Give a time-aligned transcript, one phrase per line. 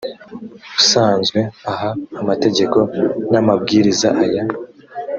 [0.79, 1.39] usanzwe
[1.71, 1.89] aha
[2.21, 2.77] amategeko
[3.31, 4.43] n amabwiriza aya